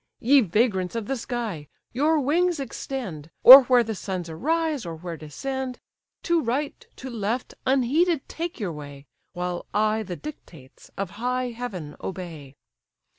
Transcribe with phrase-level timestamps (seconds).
[0.19, 1.67] Ye vagrants of the sky!
[1.93, 5.77] your wings extend, Or where the suns arise, or where descend;
[6.23, 11.95] To right, to left, unheeded take your way, While I the dictates of high heaven
[12.03, 12.55] obey.